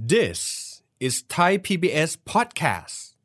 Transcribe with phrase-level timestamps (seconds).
[0.00, 3.18] This is Thai PBS podcast.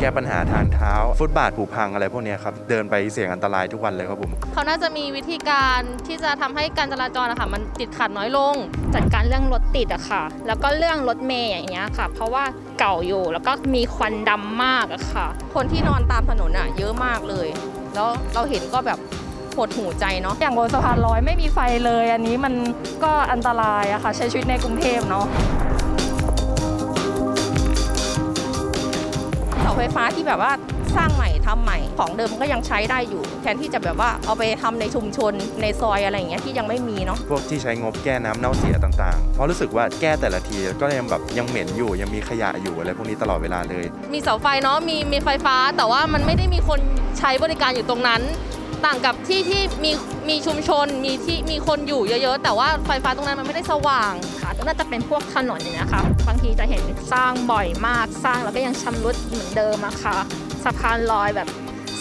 [0.00, 8.54] แก้ปัญหาทางเท้า ฟุตบาทผุพังอะไรพวกเนี้ยครับ เดินไปเสี่ยงอันตรายทุกวันเลยครับผม เขาน่าจะมีวิธีการที่จะทำให้การจราจรอะค่ะมันติดขัดน้อยลง
[8.94, 12.44] จัดการเรื่องรถติดอะค่ะ แล้วก็เรื่องรถเมย์อย่างเงี้ยค่ะ เพราะว่า
[12.78, 17.48] เก่าอยู่ แล้วก็มีควันดำมากอะค่ะ คนที่นอนตามถนนอะเยอะมากเลย
[17.94, 18.98] แล้วเราเห็นก็แบบ
[19.56, 22.54] หดหูใจเนาะ อย่างบนสะพานลอยไม่มีไฟเลย อันนี้มัน
[23.04, 25.26] ก็อันตรายอะค่ะ ใช้ชีวิตในกรุงเทพเนาะ
[29.60, 30.52] เสาไฟฟ้าที่แบบว่า
[30.96, 46.80] สร้างใหม่ทำใหม่ ของเดิมมันก็ยังใช้ได้อยู่ แทนที่จะแบบว่าเอาไปทำในชุมชนในซอยอะไรอย่างเงี้ยที่ยังไม่มีเนาะพวกที่ใช้งบแก้น้ำเน่าเสียต่างๆ เพราะรู้สึกว่าแก้แต่ละทีก็ยังแบบยังเหม็นอยู่ยังมีขยะอยู่อะไรพวกนี้ตลอดเวลาเลย มีเสาไฟเนาะมีมีไฟฟ้า แต่ว่ามันไม่ได้มีคน
[47.18, 48.22] ใช้บริการอยู่ตรงนั้น
[48.84, 49.92] ต่างกับที่ที่มี
[50.28, 60.16] มีชุมชนมีที่มีคนอยู่เยอะๆ แต่ว่าไฟฟ้าตรงนั้นมันไม่ได้สว่างค่ะก็น่าจะเป็นพวกถนนอย่างเงี้ยค่ะบางทีจะเห็นสร้างบ่อยมากสร้างแล้วก็ยังชำรุดเหมือนเดิมอะค่ะ
[60.64, 61.48] สะพานลอยแบบ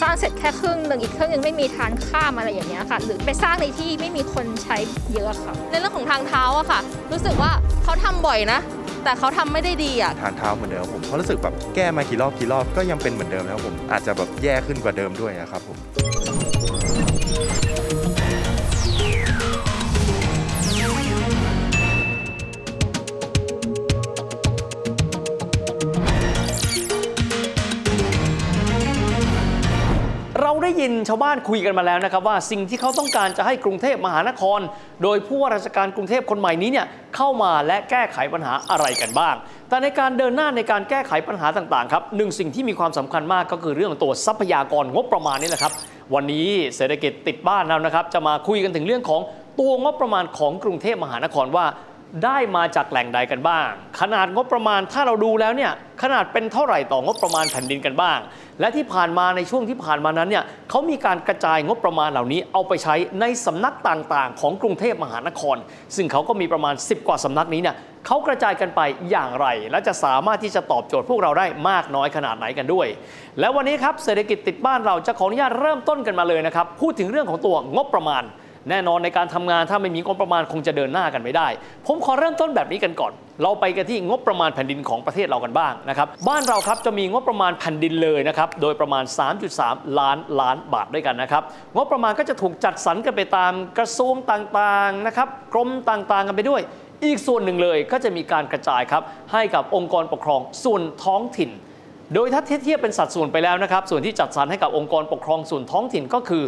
[0.02, 4.78] สร้างเสร็จแค่ครึ่งหนึ่งอีกครึ่งหนึงไม่มีทางข้ามอะไรอย่างเงี้ยค่ะ หรือไปสร้างในที่ไม่มีคนใช้
[5.14, 6.80] เยอะค่ะ ในเรื่องของทางเท้าอะค่ะ
[7.12, 7.52] รู้สึกว่า
[7.84, 8.60] เขาทำบ่อยนะ
[9.04, 15.78] แต่เขาทำไม่ได้ดีอะทางเท้าเหมือนเดิมครับผมเพราะรู้สึกแบบแก้มากี่รอบกี่รอบก็ยังเป็นเหมือนเดิมแล้วผมอาจจะแบบแย่ขึ้นกว่าเดิมด้วยนะครับผม
[30.54, 34.60] เราได้ยินชาวบ้านคุยกันมาแล้วนะครับว่าสิ่งที่เขาต้องการจะให้กรุงเทพมหานคร
[35.04, 39.36] โดยผู้ว่าราชการกรุงเทพคนใหม่นี้เนี่ยเข้ามาและแก้ไขปัญหาอะไรกันบ้าง
[39.70, 45.74] แต่ในการเดินหน้าในการแก้ไขปัญหาต่างๆครับหนึ่งสิ่งที่มีความสำคัญมากก็คือเรื่องของตัวทรัพยากรงบประมาณนี่แหละครับ
[46.14, 49.22] วันนี้เศรษฐกิจติดบ้านแล้วนะครับ จะมาคุยกันถึงเรื่องของ
[49.60, 51.66] ตัวงบประมาณของกรุงเทพมหานครว่า
[52.26, 53.70] ได้มาจากแหล่งใดกันบ้าง
[54.02, 55.72] ขนาดงบประมาณถ้าเราดูแล้วเนี่ย
[56.04, 58.20] ขนาดเป็นเท่าไหร่ต่องบประมาณแผ่นดินกันบ้าง
[58.60, 65.58] และที่ผ่านมาในช่วงที่ผ่านมานั้นเนี่ยเขามีการกระจายงบประมาณเหล่านี้เอาไปใช้ในสำนักต่างๆ ของกรุงเทพมหานคร
[65.96, 67.76] ซึ่งเขาก็มีประมาณ 10 กว่าสำนักนี้เนี่ย
[68.08, 72.88] เขากระจายกันไปอย่างไร และจะสามารถที่จะตอบโจทย์พวกเราได้มากน้อยขนาดไหนกันด้วย
[73.40, 78.24] และวันนี้ครับเศรษฐกิจติดบ้านเราจะขออนุญาตเริ่มต้นกันมาเลยนะครับพูดถึงเรื่องของตัวงบประมาณ
[78.70, 81.48] แน่นอนในการทำงานถ้าไม่มีงบประมาณคงจะเดินหน้ากันไม่ได้
[81.88, 83.12] ผมขอเริ่มต้นแบบนี้กันก่อน
[83.44, 89.04] เราไปกันที่งบประมาณแผ่นดินของประเทศเรากันบ้างนะครับบ้านเราครับจะมีงบประมาณแผ่นดินเลยนะครับโดยประมาณ
[89.52, 91.44] 3.3 ล้านล้านบาทด้วยกันนะครับ
[91.76, 96.62] งบประมาณก็จะถูกจัดสรรกันไปตามกระทรวงต่างๆนะครับกรมต่างๆกันไปด้วย
[97.04, 101.52] อีกส่วนหนึ่งเลยก็จะมีการกระจายครับให้กับองค์กรปกครองส่วนท้องถิ่น
[102.14, 106.44] โดยถ้าเทียบเป็นสัดส่วนไปแล้วนะครับ ส่วนที่จัดสรรให้กับองค์กรปกครองส่วนท้องถิ่นก็คือ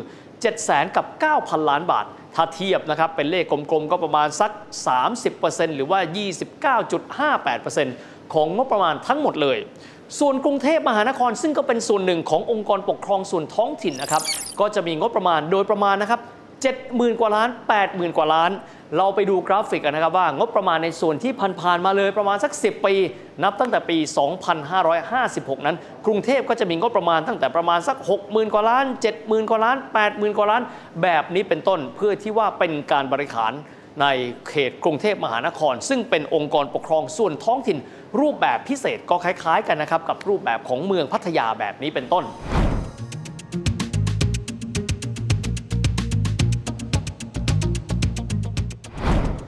[0.45, 1.05] 7 0 0 0 0 กับ
[1.37, 4.51] 9,000 ล้านบาท ถ้าเทียบนะครับเป็นเลขกลมๆ ก็ประมาณสัก
[5.13, 5.99] 30%หรือว่า
[7.55, 9.57] 29.58%ของงบประมาณทั้งหมดเลย
[10.19, 14.23] ส่วนกรุงเทพมหานครซึ่งก็เป็นส่วนหนึ่งขององค์กรปกครองส่วนท้องถิ่นนะครับ
[14.59, 16.21] ก็จะมีงบประมาณโดยประมาณนะครับ
[16.69, 17.49] 70,000 กว่าล้าน
[17.83, 18.51] 80,000 กว่าล้าน
[18.97, 22.95] เราไปดูกราฟิกกันนะครับว่างบประมาณในส่วนที่ผ่านๆมาเลยประมาณสัก 10 ปี
[23.43, 23.97] นับตั้งแต่ปี
[24.81, 25.75] 2556 นั้น
[26.05, 28.85] กรุงเทพก็จะมีงบประมาณตั้งแต่ประมาณสัก 60,000 กว่าล้าน
[29.17, 30.61] 70,000 กว่าล้าน 80,000 กว่าล้าน
[31.01, 33.53] แบบนี้เป็นต้นเพื่อที่ว่าเป็นการบริหาร
[34.01, 34.05] ใน
[34.49, 37.77] เขตกรุงเทพมหานคร ซึ่งเป็นองค์กรปกครองส่วนท้องถิ่น
[38.19, 42.25] รูปแบบพิเศษก็คล้ายๆ กันนะครับกับรูปแบบของเมืองพัทยาแบบนี้เป็นต้น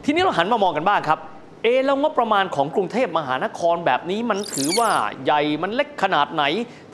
[0.10, 1.20] ทีนี้เราหันมามองกันบ้างครับ
[1.64, 4.90] เอะแล้วงบประมาณของกรุงเทพมหานครแบบนี้มันถือว่า
[5.26, 6.44] ใหญ่มันเล็กขนาดไหน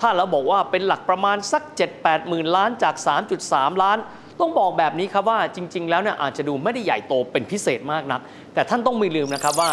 [0.02, 1.64] ถ้าเราบอกว่าเป็นหลักประมาณสัก
[1.96, 2.96] 7-8หมื่นล้านจาก
[3.40, 3.98] 3.3 ล้าน
[4.40, 8.22] ต้องบอกแบบนี้ครับว่าจริง ๆ แล้วเนี่ยอาจจะดูไม่ได้ใหญ่โตเป็นพิเศษมากนัก
[8.54, 9.70] แต่ท่านต้องไม่ลืมนะครับว่า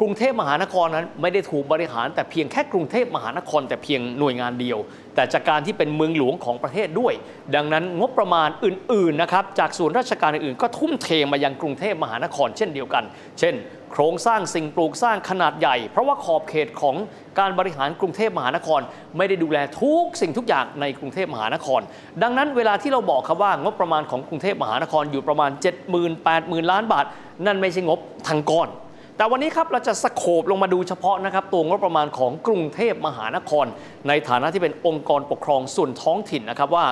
[0.00, 4.78] กรุงเทพมหานครนั้นไม่ได้ถูกบริหาร แต่เพียงแค่กรุงเทพมหานคร แต่เพียงหน่วยงานเดียว
[5.14, 7.12] แต่จากการที่เป็นเมืองหลวงของประเทศด้วย
[7.54, 13.04] ดังนั้นงบประมาณอื่นๆนะครับจากส่วนราชการอื่นๆ ก็ทุ่มเทมายังกรุงเทพมหานคร เช่นเดียวกัน
[13.38, 13.54] เช่น
[13.92, 16.96] โครงสร้างสิ่งปลูกสร้างขนาดใหญ่ เพราะว่าขอบเขตของ
[17.38, 18.80] การบริหารกรุงเทพมหานคร
[19.16, 21.80] ไม่ได้ดูแลทุกสิ่งทุกอย่างในกรุงเทพมหานคร
[22.22, 25.50] ดังนั้นเวลาที่เราบอกครับว่างบประมาณของกรุงเทพมหานครอยู่ประมาณ
[25.92, 27.04] 70,000 80,000 ล้านบาท
[27.46, 28.70] นั่นไม่ใช่งบทางก้อน
[29.16, 33.66] แต่วันนี้ครับเราจะสโคบลงมาดูเฉพาะนะครับตัวงบประมาณของกรุงเทพมหานคร
[34.08, 36.86] ในฐานะที่เป็นองค์กรปกครองส่วนท้องถิ่นนะครับว่า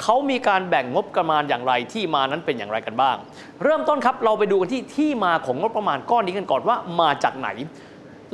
[0.00, 3.16] เขามีการแบ่งงบประมาณอย่างไรที่มานั้นเป็นอย่างไรกันบ้าง
[3.62, 7.48] เริ่มต้นครับเราไปดูกันที่ที่มาของงบประมาณก้อนนี้กันก่อนว่ามาจากไหน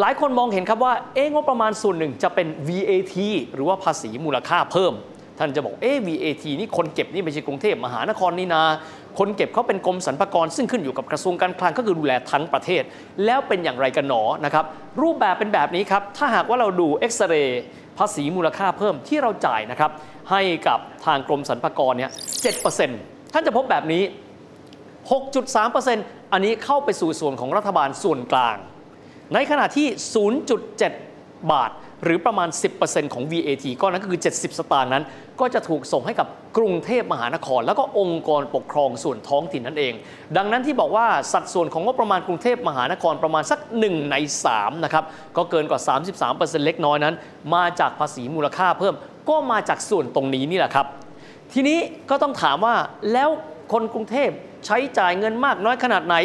[0.00, 3.16] หลายคนมองเห็นครับว่าเอ๊งบประมาณส่วนหนึ่งจะเป็น VAT
[3.54, 4.92] หรือว่าภาษีมูลค่าเพิ่ม
[5.38, 8.62] ท่านจะบอกเอ๊ะ VAT นี่คนเก็บนี่ไม่ใช่กรุงเทพมหานครนี่นา
[9.18, 12.82] คนเก็บเขาเป็นกรมสรรพากร ซึ่งขึ้นอยู่กับกระทรวงการคลังก็คือดูแลทั้งประเทศ
[13.24, 14.64] แล้วเป็นอย่างไรกันหนอนะครับ
[15.02, 17.62] รูปแบบเป็นแบบนี้ครับ ถ้าหากว่าเราดูเอ็กซเรย์
[17.98, 19.90] ภาษีมูลค่าเพิ่มที่เราจ่ายนะครับ
[20.30, 22.10] ให้กับทางกรมสรรพากรเนี่ย
[22.72, 24.02] 7%ท่านจะพบแบบนี้
[25.12, 28.56] 6.3%อันนี้เข้าไปสู่ส่วนของรัฐบาลส่วนกลาง
[29.34, 29.86] ในขณะที่
[30.68, 31.70] 0.7 บาท
[32.04, 32.48] หรือประมาณ
[32.80, 35.04] 10%ของ VAT ก็นั้นก็คือ 70 สตางค์นั้น
[35.40, 36.28] ก็จะถูกส่งให้กับ
[36.58, 39.92] กรุงเทพมหานคร แล้วก็องค์กรปกครองส่วนท้องถิ่นนั่นเอง
[40.36, 44.16] ดังนั้นที่บอกว่าสัดส่วนของงบประมาณกรุงเทพมหานครประมาณสัก 1 ใน
[44.50, 45.04] 3นะครับ
[45.36, 45.80] ก็เกินกว่า
[46.22, 47.14] 33%เล็กน้อยนั้น
[47.54, 48.94] มาจากภาษีมูลค่าเพิ่ม
[49.28, 50.86] ก็มาจากส่วนตรงนี้นี่แหละครับ
[51.52, 51.78] ทีนี้
[52.10, 52.74] ก็ต้องถามว่า
[53.12, 53.30] แล้ว
[53.72, 54.30] คนกรุงเทพ
[54.66, 56.16] ใช้จ่ายเงินมากน้อยขนาดไหน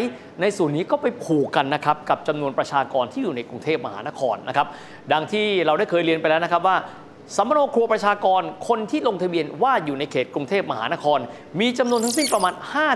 [0.41, 4.67] ในส่วนนี้ก็ไปผูกกันนะครับกับจำนวนประชากรที่อยู่ในกรุงเทพมหานครนะครับ
[5.13, 6.77] ดังที่เราได้เคยเรียนไปแล้วนะครับว่า
[7.35, 11.19] สำมโนครัวประชากรคนที่ลงทะเบียนว่าอยู่ในเขตกรุงเทพมหานคร
[11.59, 12.53] มีจำนวนทั้งสิ้นประมาณ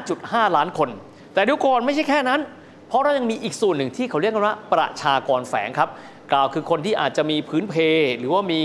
[0.08, 0.90] 5.5 ล้านคน
[1.34, 2.40] แต่เดี๋ยวก่อนไม่ใช่แค่นั้น
[2.88, 5.90] เพราะเรายังมีอีกส่วนหนึ่งที่เขาเรียกกันว่าประชากรแฝงครับ
[6.34, 7.76] กล่าวคือคนที่อาจจะมีพื้นเพ
[8.20, 8.62] หรือว่ามี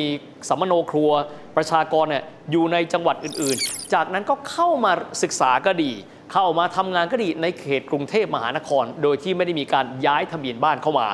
[0.49, 1.11] สัมมโนครัว
[1.57, 4.93] ประชากรเนี่ยอยู่ในจังหวัดอื่นๆ จากนั้นก็เข้ามา
[5.23, 5.93] ศึกษาก็ดี
[6.33, 11.07] เข้ามาทำงานก็ดีในเขตกรุงเทพมหานคร โดยที่ไม่ได้มีการย้ายทะเบียนบ้านเข้ามา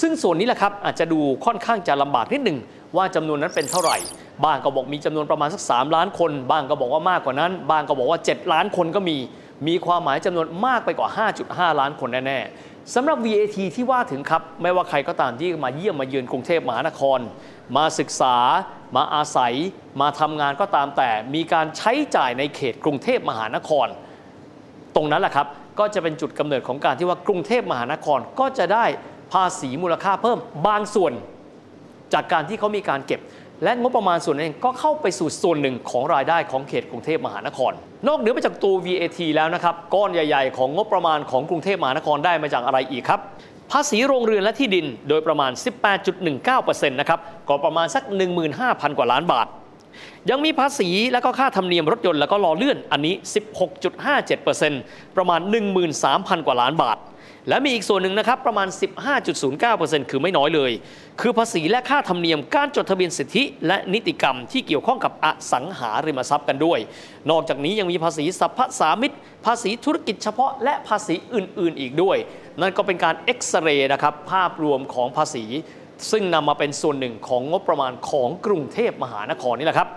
[0.00, 2.58] ซึ่งส่วนนี้แหละครับอาจจะดูค่อนข้างจะลำบากนิดหนึ่ง
[2.96, 3.96] ว่าจำนวนนั้นเป็นเท่าไหร่
[4.44, 9.16] บ้างก็บอกมีจำนวนประมาณสัก 3 ล้านคน บ้างก็บอกว่ามากกว่านั้น บ้างก็บอกว่า 7 ล้านคนก็มี
[9.68, 11.08] มีความหมายจำนวนมากไปกว่า
[11.44, 17.18] 5.5 ล้านคนแน่ๆ สำหรับ VAT ที่ว่าถึงครับ ไม่ว่าใครก็ตามที่มาเยี่ยมมาเยือนกรุงเทพมหานคร
[17.76, 18.36] มาศึกษา
[18.96, 19.54] มาอาศัย
[20.00, 23.86] มาทำงานก็ตามแต่มีการใช้จ่ายในเขตกรุงเทพมหานคร
[24.94, 25.46] ตรงนั้นแหละครับ
[25.78, 28.84] ก็จะเป็นจุดกำเนิดของการที่ว่ากรุงเทพมหานครก็จะได้
[29.32, 31.12] ภาษีมูลค่าเพิ่มบางส่วน
[32.12, 33.20] จากการที่เขามีการเก็บ
[33.62, 37.72] และงบประมาณส่วนนั้นเองก็เข้าไปสู่ส่วนหนึ่งของรายได้ของเขตกรุงเทพมหานคร
[38.08, 43.20] นอกเหนือไปจากตัว VAT แล้วนะครับ ก้อนใหญ่ ๆ ของงบประมาณของกรุงเทพมหานครได้มาจากอะไรอีกครับ
[43.72, 45.50] ภาษีโรงเรือนและที่ดินโดยประมาณ
[46.06, 48.02] 18.19%นะครับก็ประมาณสัก
[48.50, 49.46] 15,000 กว่าล้านบาท
[50.30, 53.14] ยังมีภาษีและก็ค่าธรรมเนียมรถยนต์แล้วก็ล้อเลื่อนอันนี้
[53.94, 55.40] 16.57%ประมาณ
[55.94, 56.96] 13,000 กว่าล้านบาท
[57.48, 58.68] และมีอีกส่วนหนึ่งนะครับประมาณ
[59.38, 60.72] 15.09%คือไม่น้อยเลย
[61.20, 66.78] คือภาษีและค่าธรรมเนียมการจดทะเบียนสิทธิ และนิติกรรมที่เกี่ยวข้องกับอสังหาริมทรัพย์กันด้วย
[67.30, 69.14] นอกจากนี้ยังมีภาษีสรรพสามิต
[69.46, 72.16] ภาษีธุรกิจเฉพาะและภาษีอื่น ๆ อีกด้วย
[72.60, 75.44] นั่นก็เป็นการเอ็กซเรย์นะครับภาพรวมของภาษี
[76.10, 79.88] ซึ่งนำมาเป็นส่วนหนึ่งของงบประมาณของกรุงเทพมหานครนี่แหละครับ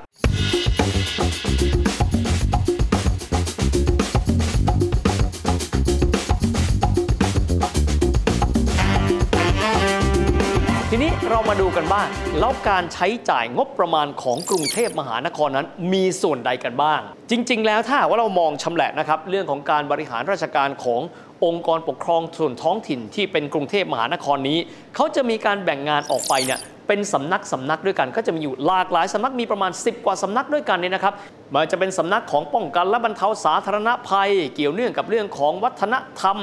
[11.54, 12.08] มาดูกันบ้าง
[12.40, 17.00] แล้วการใช้จ่ายงบประมาณของกรุงเทพมหานครนั้น มีส่วนใดกันบ้าง
[17.32, 21.02] จริง ๆ แล้วถ้าว่าเรามองชำแหละนะครับเรื่องของการบริหารราชการของ
[21.46, 24.60] องค์กรปกครองส่วนท้องถิ่นที่เป็นกรุงเทพมหานครนี้
[24.96, 31.14] เขาจะมีการแบ่งงานออกไปเนี่ยเป็นสำนักสำนักด้วยกัน ก็จะมีอยู่หลากหลายสำนักมีประมาณ 10 กว่าสำนักด้วยกันเนี่ยนะครับ
[31.54, 36.38] มันจะเป็นสำนักของป้องกันและบรรเทาสาธารณภัย เกี่ยวเนื่องกับเรื่องของวัฒนธรรม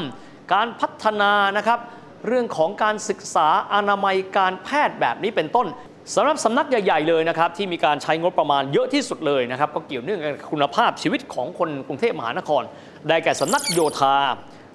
[0.52, 1.80] การพัฒนานะครับ
[2.26, 5.66] เรื่องของการศึกษาอนามัยการแพทย์แบบนี้เป็นต้น
[6.14, 12.62] สำหรับสำนักใหญ่ ๆ เลยนะครับ ที่มีการใช้งบประมาณเยอะที่สุดเลยนะครับ ก็เกี่ยวเนื่องกับคุณภาพชีวิตของคนกรุงเทพมหานคร
[13.08, 14.16] ได้แก่สำนักโยธา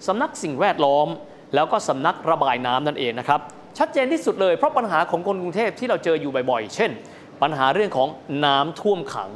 [0.07, 1.07] สำนักสิ่งแวดล้อม
[1.55, 3.39] แล้วก็สำนักระบายน้ำนั่นเองนะครับ
[3.77, 6.91] ชัดเจนที่สุดเลยเพราะปัญหาของคนกรุงเทพที่เราเจออยู่บ่อยๆ เช่น
[7.41, 8.07] ปัญหาเรื่องของ
[8.45, 9.29] น้ำท่วมขัง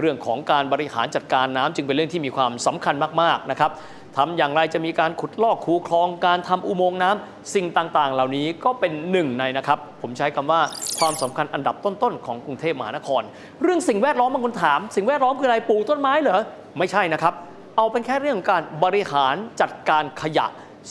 [0.00, 3.70] เรื่องของการบริหารจัดการน้ำจึงเป็นเรื่องที่มีความสำคัญมากๆนะครับ
[4.16, 10.60] ทำอย่างไรจะมีการขุดลอกคูคลองการทำอุโมงค์น้ำสิ่งต่างๆ เหล่านี้ก็เป็นหนึ่งในนะครับ ผมใช้คำว่า
[10.98, 13.22] ความสำคัญอันดับต้นๆของกรุงเทพมหานคร
[13.62, 16.40] เรื่องสิ่งแวดล้อมบางคนถาม สิ่งแวดล้อมคืออะไรปลูกต้นไม้เหรอ
[16.78, 17.34] ไม่ใช่นะครับ
[17.76, 20.46] เอาเป็นแค่เรื่องของการบริหารจัดการขยะ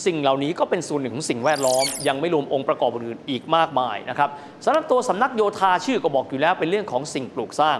[0.05, 4.29] สิ่งเหล่านี้ก็เป็นส่วนหนึ่งของสิ่งแวดล้อม ยังไม่รวมองค์ประกอบอื่นอีกมากมายนะครับ
[4.65, 7.77] สำหรับตัวสำนักโยธาชื่อก็บอกอยู่แล้วเป็นเรื่องของสิ่งปลูกสร้าง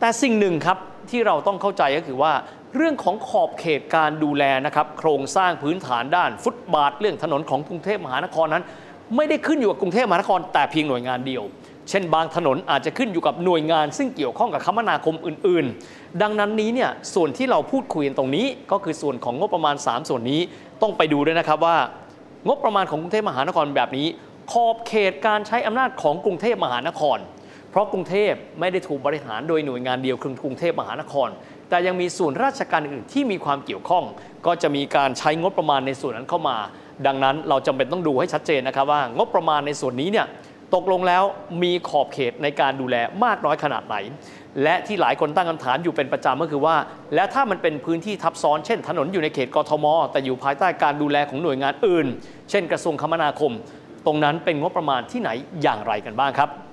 [0.00, 0.78] แต่สิ่งหนึ่งครับ
[1.10, 2.32] ที่เราต้องเข้าใจก็คือว่า
[2.76, 8.64] เรื่องของขอบเขตการดูแลนะครับโครงสร้างพื้นฐานด้าน ฟุตบาทเรื่องถนนของกรุงเทพมหานครนั้น
[9.16, 11.42] ไม่ได้ขึ้นอยู่กับกรุงเทพมหานคร แต่เพียงหน่วยงานเดียว
[11.90, 20.40] เช่นบางถนนอาจจะขึ้นอยู่กับหน่วยงาน ซึ่งเกี่ยวข้องกับคมนาคมอื่น ๆ ดังนั้นนี้เนี่ยส่วนที่เราพูดคุยกันตรงนี้ ก็คือส่วนของงบประมาณ 3 ส่วนนี้
[20.82, 21.76] ต้องไปดูด้วยนะครับว่า
[22.46, 24.06] งบประมาณของกรุงเทพมหานครแบบนี้
[24.52, 27.18] ขอบเขตการใช้อำนาจของกรุงเทพมหานคร
[27.70, 31.28] เพราะกรุงเทพไม่ได้ถูกบริหารโดยหน่วยงานเดียวคือกรุงเทพมหานคร
[31.70, 34.04] แต่ยังมีส่วนราชการอื่นที่มีความเกี่ยวข้อง
[34.46, 36.56] ก็จะมีการใช้งบประมาณในส่วนนั้นเข้ามา
[37.06, 40.26] ดังนั้นเราจำเป็นต้องดูให้ชัดเจนนะครับว่างบประมาณในส่วนนี้เนี่ย
[40.74, 41.22] ตกลงแล้ว
[41.62, 43.96] มีขอบเขตในการดูแลมากน้อยขนาดไหน
[44.62, 46.76] และที่หลายคนตั้งคำถามอยู่เป็นประจำก็คือว่า
[47.14, 52.06] แล้วถ้ามันเป็นพื้นที่ทับซ้อน เช่น ถนนอยู่ในเขตกทม แต่อยู่ภายใต้การดูแลของหน่วยงานอื่น
[52.50, 53.52] เช่น กระทรวงคมนาคม
[54.06, 55.30] ตรงนั้นเป็นงบประมาณที่ไหน
[55.62, 56.69] อย่างไรกันบ้างครับ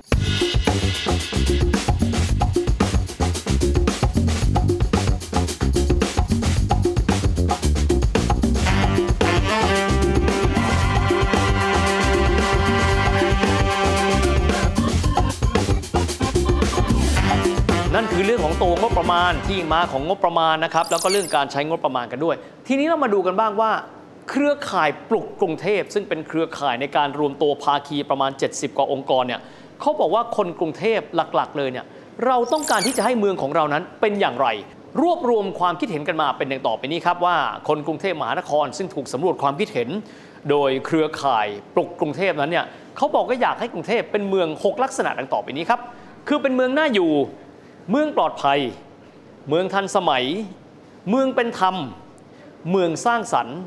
[18.20, 22.36] คือเรื่องของตัวงบประมาณที่มาของงบประมาณนะครับแล้วก็เรื่องการใช้งบประมาณกันด้วย
[22.68, 23.72] ทีนี้เรามาดูกันบ้างว่า
[24.30, 29.42] เครือข่ายปลุกกรุงเทพ ซึ่งเป็นเครือข่ายในการรวมตัวภาคีประมาณ 70 กว่าองค์กรเนี่ย
[29.82, 31.86] เขาบอกว่าคนกรุงเทพหลักๆ เลยเนี่ย
[32.26, 34.48] เราต้องการที่จะให้เมืองของเรานั้นเป็นอย่างไร
[35.02, 39.90] รวบรวมความคิดเห็นกันมาเป็นอย่างต่อไปนี้ครับว่าคนกรุงเทพมหานคร ซึ่งถูกสำรวจความคิดเห็น
[40.50, 42.66] โดยเครือข่ายปลุกกรุงเทพนั้นเนี่ย
[42.98, 45.80] เขาบอกว่าอยากให้กรุงเทพเป็นเมือง 6 ลักษณะดังต่อไปนี้ครับ
[46.28, 47.12] คือเป็นเมืองน่าอยู่
[47.90, 48.60] เมืองปลอดภัย
[49.50, 50.26] เมืองทันสมัย
[51.10, 51.76] เมืองเป็นธรรม
[52.72, 53.58] เมืองสร้างสรรค์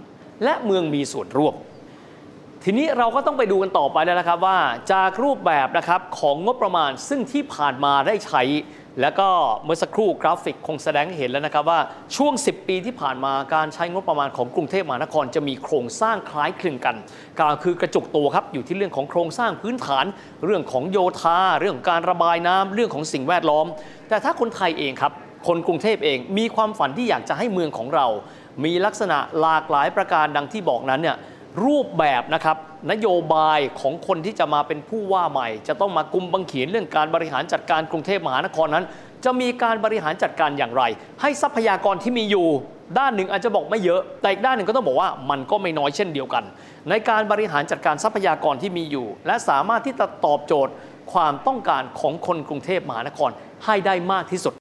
[0.45, 1.55] และเมืองมีส่วนร่วม
[2.65, 4.59] ทีนี้เราก็ต้องไปดูกันต่อไปแล้วนะครับว่า
[4.93, 8.43] จากรูปแบบนะครับของงบประมาณซึ่งที่ผ่านมาได้ใช้
[9.01, 9.29] แล้วก็
[9.65, 11.81] เมื่อสักครู่กราฟิกคงแสดงเห็นแล้วนะครับว่า
[12.17, 16.97] ช่วง 10 ปีที่ผ่านมาการใช้งบประมาณของกรุงเทพมหานครจะมีโครงสร้างคล้ายคลึงกัน
[17.39, 20.05] ก็คือกระจุกตัวครับอยู่ที่เรื่องของโครงสร้างพื้นฐาน
[20.45, 23.67] เรื่องของโยธาเรื่องของการระบายน้ำเรื่องของสิ่งแวดล้อม
[24.09, 25.13] แต่ถ้าคนไทยเองครับ
[25.47, 28.07] คนกรุงเทพเองมีความฝันที่อยากจะให้เมืองของเรา
[28.65, 31.17] มีลักษณะหลากหลายประการดังที่บอกนั้นเนี่ย
[31.65, 32.57] รูปแบบนะครับ
[32.91, 38.85] นโยบายของคนที่จะมาเป็นผู้ว่าใหม่ จะต้องมากุมบังเขียนเรื่องการบริหารจัดการกรุงเทพมหานครนั้น
[39.25, 40.83] จะมีการบริหารจัดการอย่างไร
[41.21, 42.49] ให้ทรัพยากรที่มีอยู่
[42.99, 46.45] ด้านหนึ่งอาจจะบอกไม่เยอะ แต่อีกด้านหนึ่งก็ต้องบอกว่ามันก็ไม่น้อยเช่นเดียวกัน
[46.91, 50.73] ในการบริหารจัดการทรัพยากรที่มีอยู่ และสามารถที่จะตอบโจทย์
[51.13, 53.31] ความต้องการของคนกรุงเทพมหานคร
[53.65, 54.53] ให้ได้มากที่สุด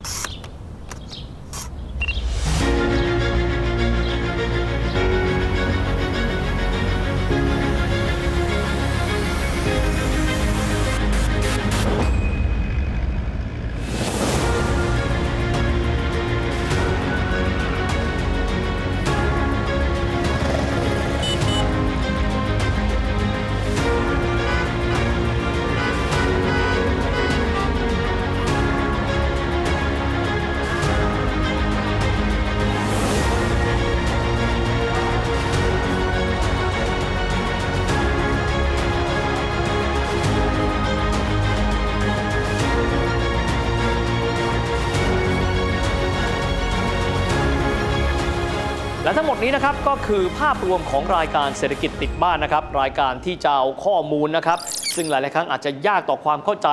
[49.09, 54.59] และทั้งหมดนี้นะครับก็คือภาพรวมของรายการเศรษฐกิจติดบ้านนะครับ รายการที่จะเอาข้อมูลนะครับ
[54.95, 56.69] ซึ่งหลายๆครั้งอาจจะยากต่อความเข้าใจ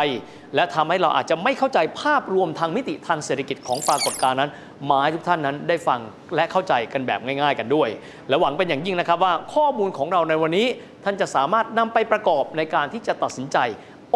[0.54, 4.50] และทำให้เราอาจจะไม่เข้าใจภาพรวมทางมิติทางเศรษฐกิจของปรากฏการณ์นั้น
[4.90, 6.00] มาให้ทุกท่านนั้นได้ฟัง
[6.34, 7.88] และเข้าใจกันแบบง่าย ๆ กันด้วย
[8.28, 10.66] และหวังเป็นอย่างยิ่งนะครับว่าข้อมูลของเราในวันนี้
[11.04, 13.58] ท่านจะสามารถนำไปประกอบในการที่จะตัดสินใจ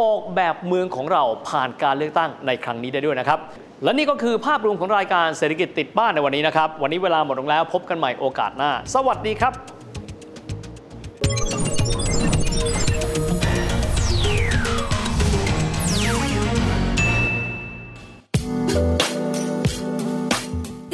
[0.00, 3.38] ออกแบบเมืองของเราผ่านการเลือกตั้งในครั้งนี้ได้ด้วยนะครับ
[3.84, 9.52] และนี่ก็คือภาพรวมของรายการเศรษฐกิจติดบ้านในวันนี้นะครับ วันนี้เวลาหมดลงแล้วพบกันใหม่โอกาสหน้า สวัสดีครับ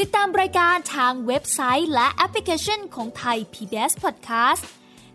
[0.00, 4.64] ติดตามรายการทางเว็บไซต์และแอปพลิเคชันของไทย PBS Podcast